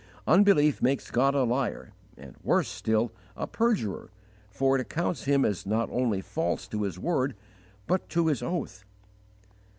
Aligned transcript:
Unbelief 0.25 0.81
makes 0.81 1.11
God 1.11 1.35
a 1.35 1.43
liar 1.43 1.93
and, 2.17 2.35
worse 2.41 2.67
still, 2.67 3.11
a 3.37 3.45
perjurer, 3.45 4.09
for 4.49 4.73
it 4.75 4.81
accounts 4.81 5.25
Him 5.25 5.45
as 5.45 5.63
not 5.67 5.91
only 5.91 6.21
false 6.21 6.67
to 6.69 6.81
His 6.81 6.97
word, 6.97 7.35
but 7.85 8.09
to 8.09 8.25
His 8.25 8.41
oath. 8.41 8.83